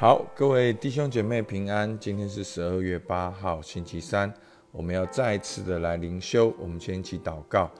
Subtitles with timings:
[0.00, 1.98] 好，各位弟兄姐妹平安。
[1.98, 4.32] 今天是十二月八号，星期三，
[4.72, 6.54] 我们要再次的来灵修。
[6.58, 7.70] 我们先一起祷告，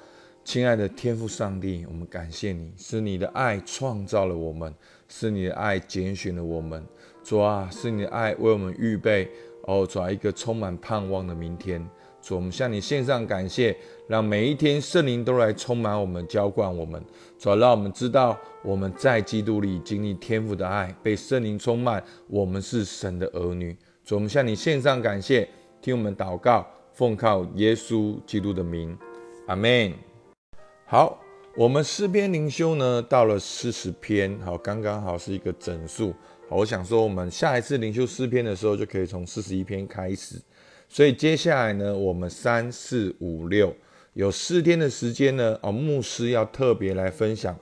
[0.45, 4.75] 亲爱的天父上帝，我们感谢你，是你的爱创造了我们，
[5.09, 6.87] 是你的爱拣选了我们。
[7.25, 9.31] 主啊，是你的爱为我们预备
[9.63, 11.83] 哦，主啊，一个充满盼望的明天。
[12.23, 13.77] 主，我们向你献上感谢，
[14.07, 17.03] 让每一天圣灵都来充满我们，浇灌我们。
[17.39, 23.77] 主，让我们知道我们在基督里经历天父的爱，被圣灵充满，我们是神的儿女。
[24.05, 25.49] 主，我们向你献上感谢，
[25.81, 28.97] 听我们祷告，奉靠耶稣基督的名，
[29.47, 29.93] 阿门。
[30.85, 31.19] 好，
[31.57, 36.13] 我们诗篇灵修呢，到了四十篇，好，刚刚好是一个整数。
[36.49, 40.35] 好，我想说，我们下一次灵修诗篇的时候，就可以从四十一篇开始。
[40.93, 43.73] 所以接下来呢，我们三四五六
[44.15, 47.57] 有四天的时间呢，哦，牧师要特别来分享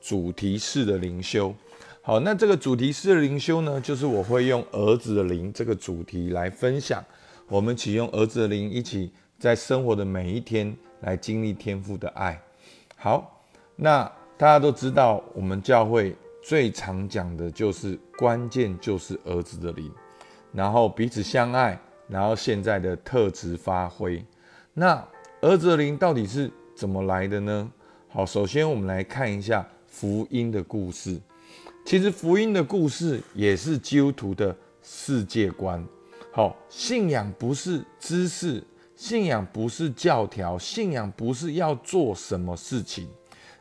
[0.00, 1.54] 主题式的灵修。
[2.02, 7.02] 好，那这个主题式的灵修呢，就是我会用儿子的灵这个主题来分享，
[7.46, 12.42] 我们启用儿子的灵，一起在生活的每一天来经历天父的爱。
[12.96, 14.02] 好，那
[14.36, 19.88] 大家都知道，我们教会最常讲的就是关键就是儿子的灵，
[20.52, 21.80] 然后彼此相爱。
[22.12, 24.22] 然后现在的特质发挥，
[24.74, 25.02] 那
[25.40, 27.72] 儿子灵到底是怎么来的呢？
[28.10, 31.18] 好，首先我们来看一下福音的故事。
[31.86, 35.82] 其实福音的故事也是基督徒的世界观。
[36.30, 38.62] 好，信仰不是知识，
[38.94, 43.08] 信仰不是教条，信仰不是要做什么事情。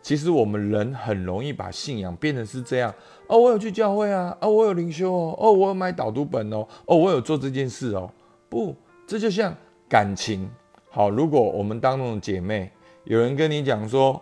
[0.02, 2.94] 其实我们人很容易把信仰变成是这样：
[3.28, 8.12] 哦，我有去教会啊，哦，我有灵修哦，哦，我有买导读本哦，哦，我有做这件事哦。
[8.52, 8.76] 不，
[9.08, 9.56] 这就像
[9.88, 10.52] 感情。
[10.90, 12.70] 好，如果我们当中的姐妹
[13.06, 14.22] 有人跟你讲说：“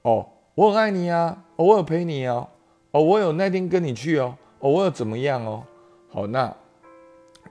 [0.00, 2.48] 哦，我很爱你啊，哦，我有陪你哦，
[2.92, 5.62] 哦，我有那天跟你去哦，哦，我有怎么样哦？”
[6.08, 6.50] 好，那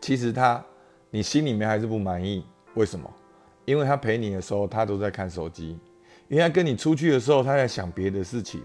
[0.01, 0.65] 其实他
[1.11, 2.43] 你心里面还是不满意。
[2.73, 3.07] 为什么？
[3.65, 5.77] 因为他陪你的时候，他都在看手机；
[6.27, 8.63] 因为他跟你出去的时候，他在想别的事情。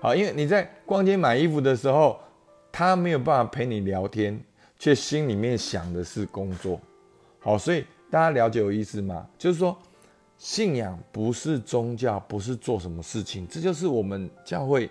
[0.00, 2.18] 好，因为你在逛街买衣服的时候，
[2.72, 4.42] 他没有办法陪你聊天，
[4.76, 6.80] 却心里面想的是工作。
[7.46, 9.24] 好，所以大家了解我意思吗？
[9.38, 9.78] 就是说，
[10.36, 14.90] 信仰不是宗教，不是做什么事情，这就是我们教会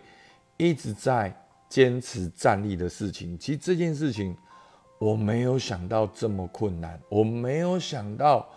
[0.56, 1.36] 一直在
[1.68, 3.38] 坚持站立的事情。
[3.38, 4.34] 其实这件事情
[5.00, 8.48] 我没有想到这么困难，我没有想到，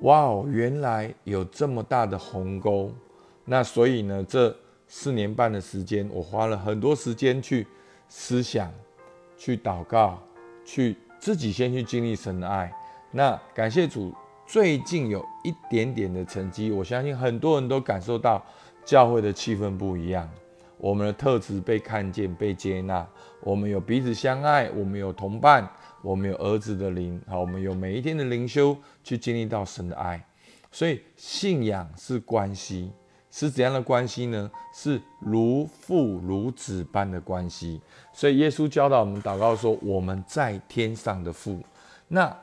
[0.00, 2.92] 哇哦，原来有这么大的鸿沟。
[3.46, 4.54] 那所以呢，这
[4.86, 7.66] 四年半的时间，我花了很多时间去
[8.06, 8.70] 思想、
[9.38, 10.22] 去祷告、
[10.62, 12.70] 去自己先去经历神爱。
[13.12, 14.14] 那感谢主，
[14.46, 18.40] 最近有一点点的成绩，我相信很多人都感受到
[18.84, 20.28] 教会的气氛不一样，
[20.78, 23.06] 我们的特质被看见、被接纳，
[23.42, 25.68] 我们有彼此相爱，我们有同伴，
[26.02, 30.24] 我们有儿子的灵，好，我们有每一天的灵修去经历到神的爱，
[30.70, 32.92] 所以信仰是关系，
[33.30, 34.48] 是怎样的关系呢？
[34.72, 37.80] 是如父如子般的关系。
[38.12, 41.60] 所以耶稣教导我们祷告说：“我们在天上的父。”
[42.06, 42.36] 那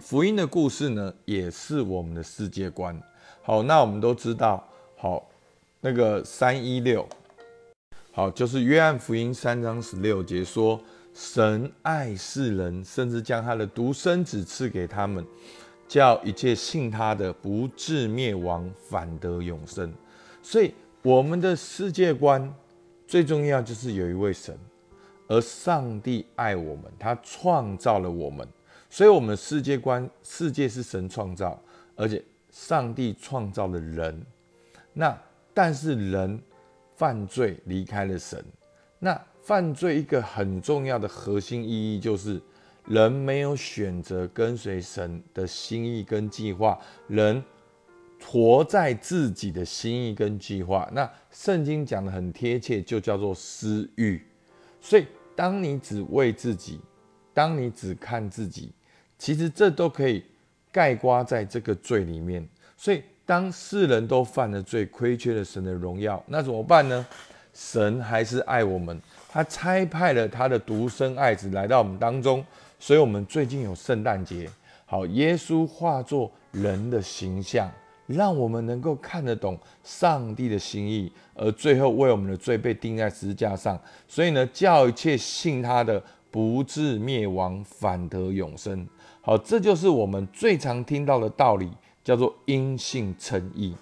[0.00, 2.98] 福音的故事呢，也是我们的世界观。
[3.42, 4.66] 好，那我们都知道，
[4.96, 5.28] 好，
[5.80, 7.06] 那个三一六，
[8.10, 10.80] 好，就是约翰福音三章十六节说，
[11.12, 15.24] 神爱世人，甚至将他的独生子赐给他们，
[15.86, 19.92] 叫一切信他的不至灭亡，反得永生。
[20.42, 20.72] 所以，
[21.02, 22.52] 我们的世界观
[23.06, 24.58] 最重要就是有一位神，
[25.28, 28.48] 而上帝爱我们，他创造了我们。
[28.92, 31.62] 所以，我们世界观，世界是神创造，
[31.94, 32.20] 而且
[32.50, 34.20] 上帝创造了人。
[34.92, 35.16] 那
[35.54, 36.42] 但是人
[36.96, 38.44] 犯罪离开了神。
[38.98, 42.42] 那犯罪一个很重要的核心意义就是，
[42.84, 47.40] 人没有选择跟随神的心意跟计划，人
[48.20, 50.90] 活在自己的心意跟计划。
[50.92, 54.20] 那圣经讲的很贴切，就叫做私欲。
[54.80, 55.06] 所以，
[55.36, 56.80] 当你只为自己，
[57.32, 58.72] 当你只看自己。
[59.20, 60.24] 其实这都可以
[60.72, 67.06] 盖刮在这个罪里面，所以当世人都犯了罪，亏缺了神的荣耀，那怎么办呢？
[67.52, 72.42] 神还是爱我们，他差派了他的独生爱子来到我们当中，
[72.78, 74.48] 所以我们最近有圣诞节，
[74.86, 77.70] 好，耶稣化作人的形象，
[78.06, 83.78] 让我们能够看得懂上帝的心意，而最后为我们的罪被钉在十字架上，
[84.08, 88.88] 所以呢，叫一切信他的不至灭亡，反得永生。
[89.30, 91.70] 好，这就是我们最常听到的道理，
[92.02, 93.72] 叫做因信称义。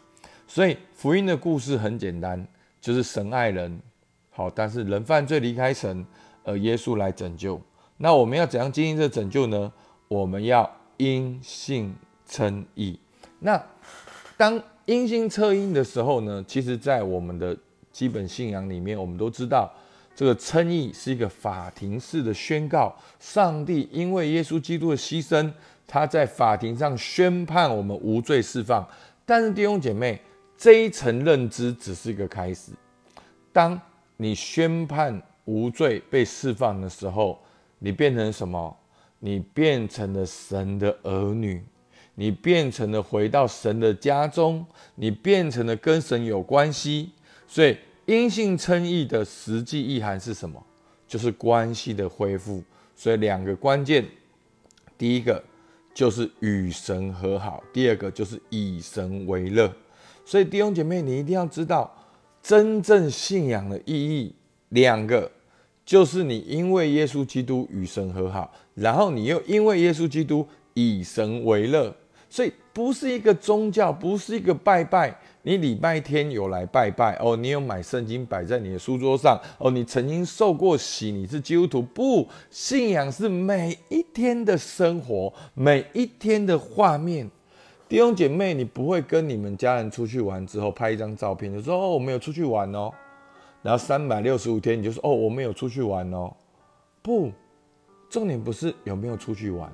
[0.46, 2.46] 所以福音的故事很简单，
[2.82, 3.80] 就是神爱人，
[4.28, 6.04] 好，但是人犯罪离开神，
[6.44, 7.58] 而耶稣来拯救。
[7.96, 9.72] 那我们要怎样经历这拯救呢？
[10.08, 11.96] 我们要因信
[12.26, 13.00] 称义。
[13.38, 13.58] 那
[14.36, 16.44] 当因信称义的时候呢？
[16.46, 17.56] 其实，在我们的
[17.90, 19.72] 基本信仰里面，我们都知道，
[20.18, 22.92] 这个称义是一个法庭式的宣告。
[23.20, 25.48] 上帝因为耶稣基督的牺牲，
[25.86, 28.84] 他在法庭上宣判我们无罪释放。
[29.24, 30.20] 但是弟兄姐妹，
[30.56, 32.72] 这一层认知只是一个开始。
[33.52, 33.80] 当
[34.16, 37.40] 你宣判无罪被释放的时候，
[37.78, 38.76] 你变成什么？
[39.20, 41.62] 你变成了神的儿女，
[42.16, 44.66] 你变成了回到神的家中，
[44.96, 47.12] 你变成了跟神有关系。
[47.46, 47.76] 所以
[48.08, 50.64] 因信称义的实际意涵是什么？
[51.06, 52.62] 就是关系的恢复。
[52.96, 54.02] 所以两个关键，
[54.96, 55.44] 第一个
[55.92, 59.70] 就是与神和好，第二个就是以神为乐。
[60.24, 61.94] 所以弟兄姐妹，你一定要知道
[62.42, 64.34] 真正信仰的意义。
[64.70, 65.30] 两个
[65.84, 71.94] 就是你因为耶稣基督与神和好，然后你又因为耶稣基督以神为乐。
[72.30, 75.14] 所以不是一个宗教，不是一个拜拜。
[75.48, 81.80] 你礼拜天有来拜拜哦，你有买圣经摆在你的书桌上哦，你曾经受过洗，你是基督徒。
[81.80, 87.26] 不，信仰是每一天的生活，每一天的画面。
[87.88, 92.92] 弟兄姐妹，你不会跟你们家人出去玩之后拍一张照片，就说哦，我们有出去玩哦。
[93.62, 96.30] 然后三百六十五天，你就说哦，我们有出去玩哦。
[97.00, 97.32] 不，
[98.10, 99.72] 重点不是有没有出去玩，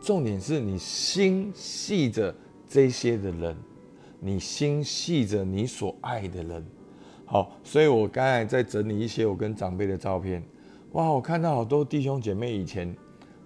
[0.00, 2.34] 重点是你心系着
[2.68, 3.56] 这些的人，
[4.20, 6.64] 你心系着你所爱的人。
[7.24, 10.42] 好，所以我刚才在整理一些我跟长辈的照片，
[10.92, 12.94] 哇，我看到好多弟兄姐妹以前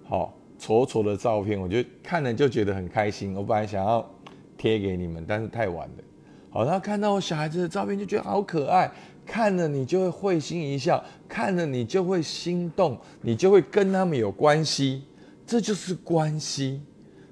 [0.03, 0.33] 好。
[0.59, 3.35] 丑丑的照片，我就看了就觉得很开心。
[3.35, 4.09] 我本来想要
[4.57, 6.03] 贴给你们，但是太晚了。
[6.49, 8.89] 好，然后看到我小孩子的照片，就觉得好可爱。
[9.25, 15.03] 看了你就会会心一笑，看了你就会心动，你就会跟他们有关系。
[15.45, 16.79] 这就是关系。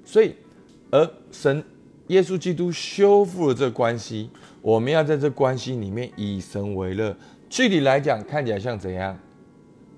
[0.04, 0.34] 所以，
[0.90, 1.64] 而神
[2.08, 4.28] 耶稣基督修复了这关系，
[4.60, 7.16] 我们要在这关系里面以神为乐。
[7.48, 9.18] 具体来讲，看起来像怎样？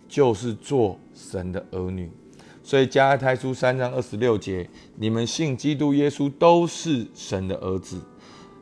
[0.07, 2.11] 就是做神的儿女。
[2.63, 8.01] 所以加拉太书三章二十六节，你们信基督耶稣都是神的儿子。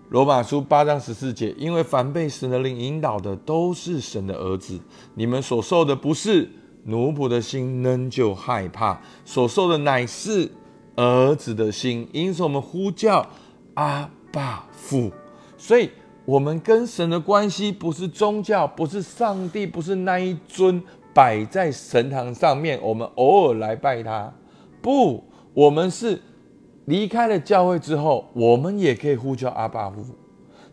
[0.08, 4.78] 罗马书八章十四节，因为凡被神的灵引导的都是神的儿子。
[5.14, 6.50] 你们所受的不是
[6.84, 10.50] 奴仆的心，仍旧害怕；所受的乃是
[10.96, 13.26] 儿子的心，因此我们呼叫
[13.74, 15.10] 阿爸父。
[15.56, 15.90] 所以，
[16.24, 20.82] 我们跟神的关系不是宗教，不是上帝，不是那一尊。
[21.14, 24.32] 摆在神堂上面，我们偶尔来拜他。
[24.80, 25.22] 不，
[25.52, 26.18] 我们是
[26.86, 30.02] 离开了教会之后，我们也可以呼叫阿爸父，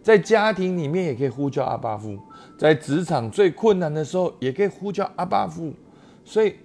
[0.02, 2.18] 在家庭里面也可以呼叫阿爸父，
[2.58, 5.74] 在职场最困难的时候也可以呼叫阿爸父。
[6.24, 6.56] 所以，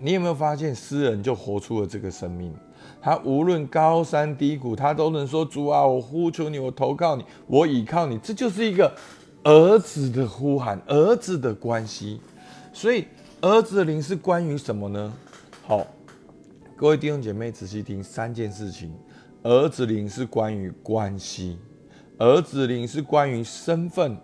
[0.00, 2.52] 你有没有发现，诗人就活出了这个生命？
[3.00, 8.92] 他无论高山低谷，他都能说：“主啊，我呼求你，我投靠你，我倚靠你。”这就是一个
[9.42, 12.20] 儿子的呼喊，儿子的关系。
[12.72, 13.06] 所以，
[13.40, 15.12] 儿子的灵是关于什么呢？
[15.66, 15.86] 好，
[16.76, 18.92] 各位弟兄姐妹仔细听三件事情：
[19.42, 21.58] 儿子灵是关于关系，
[22.18, 24.16] 儿子灵是关于身份，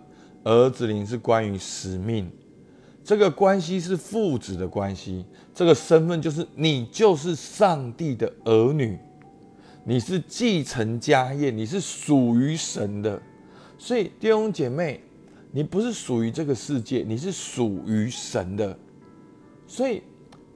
[0.43, 2.31] 儿子灵是关于使命。
[3.03, 8.97] 这个关系是父子的关系，这个身份就是你就是上帝的儿女，
[9.83, 13.21] 你是继承家业，你是属于神的。
[13.77, 15.01] 所以，弟兄姐妹。
[15.53, 18.79] 你不是属于这个世界，你是属于神的，
[19.67, 20.01] 所以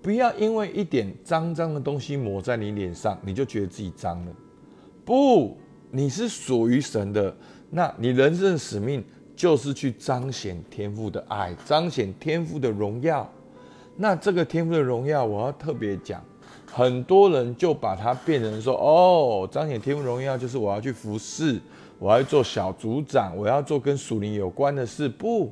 [0.01, 4.31] 不要因为一点脏脏的东西抹在你脸上，你就觉得自己脏了。
[5.03, 5.57] 不，
[5.91, 7.35] 你是属于神的，
[7.69, 9.03] 那你人生的使命
[9.35, 13.29] 就是去彰显天赋的爱，彰显天赋的荣耀。
[13.97, 16.23] 那这个天赋的荣耀，我要特别讲，
[16.71, 21.59] 很多人就把它变成说：哦，彰显天赋荣耀就是我要去服侍。
[21.97, 25.07] 我要做小组长，我要做跟属灵有关的事。
[25.07, 25.49] 不，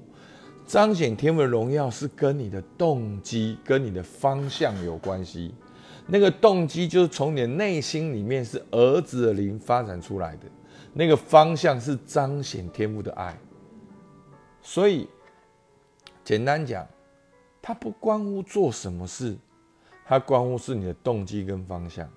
[0.68, 5.54] 彰显天赋的荣耀是跟你的动机、跟你的方向有关系。
[6.06, 10.42] 那个动机就是从你的内心里面是儿子的灵发展出来的，
[10.92, 13.34] 那个方向是彰显天赋的爱。
[14.64, 15.08] 所以，
[16.24, 16.88] 简单讲，
[17.62, 19.38] 它不关乎做什么事，
[20.04, 22.10] 它关乎是你的动机跟方向。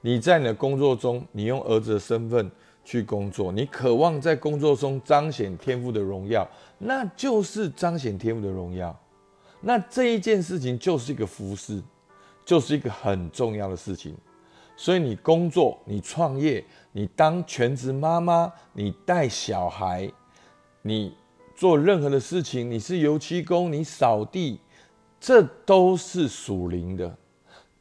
[0.00, 2.50] 你在你的工作中，你用儿子的身份。
[2.82, 8.98] 去工作，你渴望在工作中彰显天赋的荣耀，那就是彰显天赋的荣耀。
[9.60, 11.80] 那这一件事情就是一个服饰，
[12.42, 14.16] 就是一个很重要的事情。
[14.76, 20.10] 所以你工作，你创业，你当全职妈妈，你带小孩，
[20.80, 21.14] 你
[21.60, 24.58] 做任何的事情，你是油漆工，你扫地，
[25.20, 27.14] 这都是属灵的。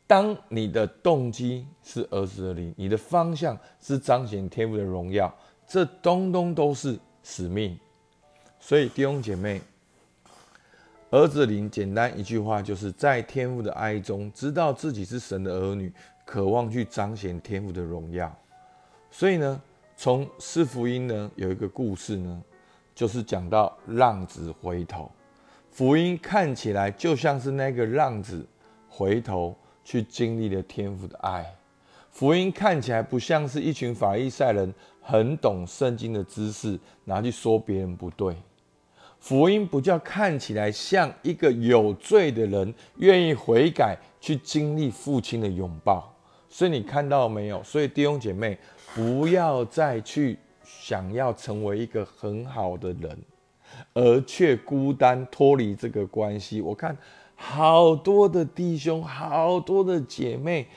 [0.05, 5.33] 当你的动机是儿子的灵，你的方向是彰显天父的荣耀，
[5.65, 7.79] 这东东都是使命。
[8.59, 9.61] 所以弟兄姐妹，
[11.09, 15.89] 儿子灵简单一句话，就是在天父的爱中，知道自己是神的儿女，
[16.25, 18.37] 渴望去彰显天父的荣耀。
[19.09, 19.61] 所以呢，
[19.95, 22.43] 从四福音呢有一个故事呢，
[22.99, 25.09] 就是讲到浪子回头。
[25.71, 28.45] 福音看起来就像是那个浪子
[28.89, 29.55] 回头。
[29.81, 31.43] 去经历了天父的爱，
[32.11, 38.35] 福音看起来不像是一群法利赛人很懂圣经的知识拿去说别人不对，
[39.19, 46.13] 福音不叫看起来像一个有罪的人愿意悔改去经历父亲的拥抱，
[46.47, 47.63] 所以你看到没有？
[47.63, 48.55] 所以弟兄姐妹
[48.93, 50.37] 不要再去
[50.79, 53.17] 想要成为一个很好的人，
[53.93, 56.61] 而却孤单脱离这个关系。
[56.61, 56.95] 我看。
[57.41, 60.67] 好多的弟兄，好多的姐妹，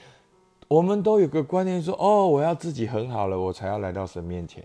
[0.69, 4.63] 我们都有个观念说：哦，我要自己很好了，我才要来到神面前；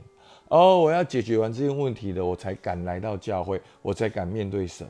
[0.49, 4.87] 哦，我要解决完这些问题了，我才敢来到教会，我才敢面对神。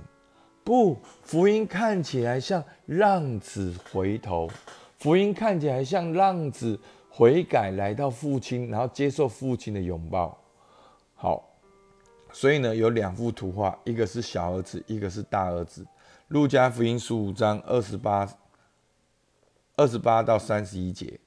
[0.66, 4.50] 不，福音看起来像浪子回头，
[4.98, 6.78] 福音看起来像浪子
[7.18, 10.40] 悔改来到父亲，然后接受父亲的拥抱。
[11.16, 11.50] 好，
[12.32, 15.84] 所以呢，有两幅图画，一个是小儿子，一个是大儿子。
[16.28, 18.30] 路加福音十五章二十八、
[19.76, 21.20] 二十八到三十一节，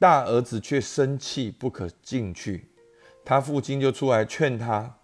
[0.00, 2.68] 大儿子却生气不可进去，
[3.24, 4.96] 他父亲就出来劝他。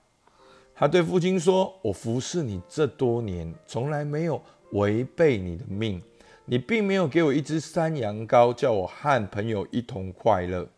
[0.74, 6.02] 他对父亲说：“我服侍你这多年，从来没有违背你的命。
[6.46, 10.68] 你并没有给我一只山羊羔，叫我和朋友一同快乐。”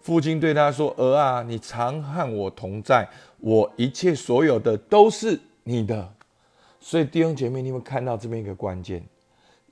[0.00, 3.06] 父亲对他说：“儿啊，你常和我同在，
[3.38, 6.14] 我一切所有的都是你的。”
[6.80, 9.04] 所以弟兄姐妹，你们看到这边一个关键，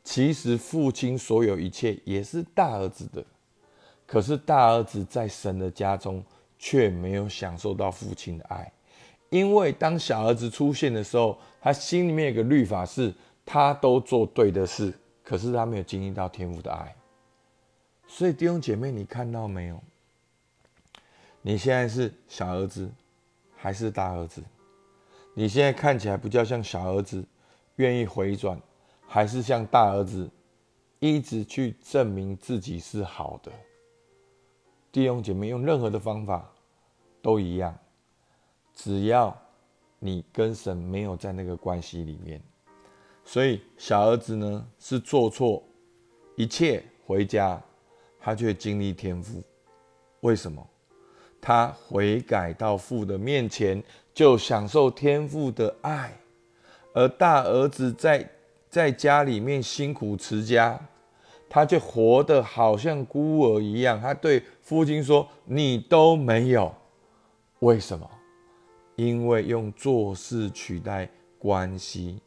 [0.04, 3.24] 其实父亲所有一切也是大儿子的，
[4.06, 6.22] 可是大儿子在神的家中
[6.58, 8.70] 却没有享受到父亲的爱，
[9.30, 13.10] 因为当小儿子出现的时候，他心里面有个律法是，
[13.46, 14.92] 他都做对的事，
[15.28, 16.96] 可是他没有经历到天父的爱。
[18.06, 19.78] 所以弟兄姐妹，你看到没有？
[21.42, 22.90] 你现在是小儿子
[23.54, 24.42] 还是大儿子？
[25.34, 27.22] 你现在看起来不叫像小儿子
[27.76, 28.58] 愿意回转，
[29.06, 30.30] 还是像大儿子
[30.98, 33.52] 一直去证明自己是好的？
[34.90, 36.50] 弟兄姐妹，用任何的方法
[37.20, 37.78] 都一样，
[38.74, 39.38] 只要
[39.98, 42.40] 你跟神没有在那个关系里面。
[43.28, 45.62] 所以小儿子呢是做错
[46.34, 47.62] 一切回家，
[48.18, 49.42] 他却经历天赋。
[50.20, 50.66] 为什么？
[51.38, 53.84] 他悔改到父的面前。
[54.14, 56.12] 就享受天父的爱，
[56.92, 58.28] 而大儿子在
[58.68, 60.76] 在家里面辛苦持家，
[61.48, 64.00] 他就活得好像孤儿一样。
[64.00, 66.74] 他对父亲说：“你都没有，
[67.60, 68.10] 为什么？
[68.96, 71.08] 因为用做事取代
[71.38, 72.20] 关系，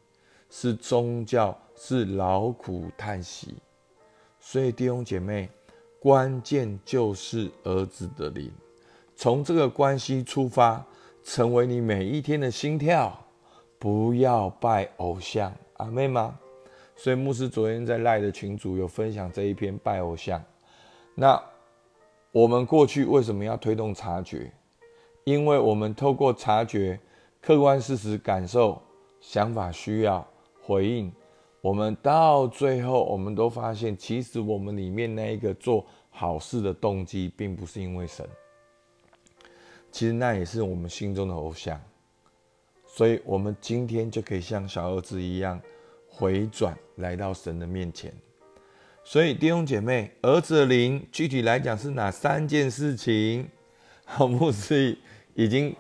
[0.52, 3.56] 是宗教，是劳苦叹息。
[4.40, 5.50] 所以弟兄姐妹，
[6.00, 8.52] 关键就是儿子的灵，
[9.16, 10.86] 从这个关系出发。”
[11.24, 13.16] 成为你每一天的心跳，
[13.78, 16.36] 不要拜偶像，阿妹吗？
[16.96, 20.44] 所以牧师昨天在赖的群组有分享这一篇拜偶像。
[21.14, 21.40] 那
[22.32, 24.52] 我们过去为什么要推动察觉？
[25.24, 27.00] 因为我们透过察觉
[27.40, 28.82] 客观事实、感受、
[29.20, 30.28] 想法、需要
[30.64, 31.12] 回应，
[31.62, 38.28] 我们到最后，我们都发现，其实我们里面那一个做好事的动机，并不是因为神。
[39.92, 41.80] 其实那也是我们心中的偶像，
[42.86, 45.60] 所以我们今天就可以像小儿子一样
[46.08, 48.14] 回转来到神的面前。
[49.04, 53.50] 所以弟兄姐妹，儿子的灵具体来讲是哪三件事情？
[54.06, 54.98] 好，牧师
[55.34, 55.76] 已经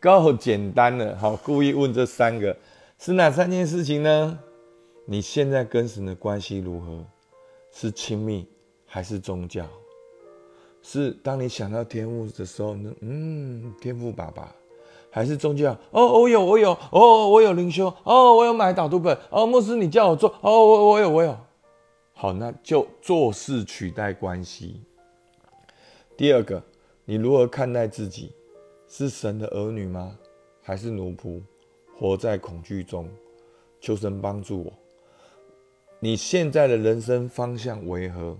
[0.00, 1.16] 够简单了。
[1.16, 2.54] 好，故意问这三个
[2.98, 4.38] 是哪三件事情呢？
[5.04, 7.04] 你现在跟神的关系如何？
[7.70, 8.46] 是亲密
[8.86, 9.66] 还是宗教？
[10.80, 12.94] 是当你想到天父的时候呢？
[13.00, 14.54] 嗯，天父爸爸，
[15.10, 15.76] 还是宗教？
[15.90, 21.36] 哦，我有，我有，哦，我有灵修，哦，我有买导读本，哦，牧师你叫我做，哦，我我有，我有。
[22.12, 24.80] 好，那就做事取代关系。
[26.16, 26.62] 第二个，
[27.04, 28.32] 你如何看待自己？
[28.86, 30.16] 是神的儿女吗？
[30.62, 31.42] 还是奴仆？
[31.98, 33.08] 活在恐惧中？
[33.80, 34.72] 求神帮助我。
[36.00, 38.36] 你现在的人生方向为何？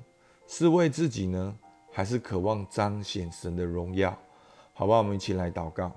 [0.47, 1.55] 是为自己呢？
[1.91, 4.19] 还是渴望彰显神的荣耀，
[4.73, 4.99] 好吧？
[4.99, 5.93] 我们一起来祷告，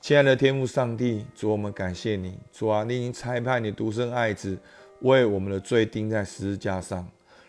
[0.00, 4.56] 亲爱的天父上帝，主我们感谢你，主啊，你已经差派你独生爱子
[5.00, 7.06] 为我们的罪钉在十字架上。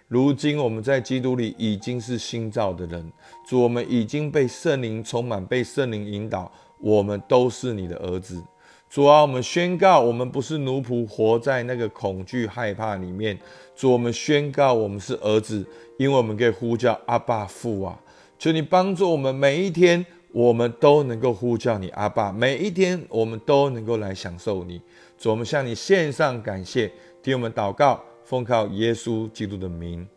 [0.07, 3.11] 如今我们在基督里已经是新造的人，
[3.47, 8.41] 主，我们已经被圣灵充满，被圣灵引导，我们都是你的儿子。
[8.89, 13.37] 主啊，我们宣告，我们不是奴仆，活在那个恐惧害怕里面。
[13.75, 15.65] 主，我们宣告，我们是儿子，
[15.97, 17.99] 因为我们可以呼叫阿爸父啊！
[18.39, 24.81] 求你帮助我们，每一天我们都能够呼叫你阿爸，每一天我们都能够来享受你。
[25.17, 26.89] 主，我们向你献上感谢，
[27.21, 28.01] 听我们祷告。
[28.23, 30.07] 奉靠耶稣基督的名，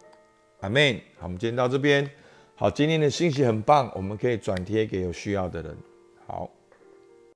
[0.61, 0.95] 阿门。
[1.19, 2.09] 好，我们今天到这边。
[2.55, 5.77] 好，今天的信息很棒，我们可以转贴给有需要的人。
[6.27, 6.49] 好。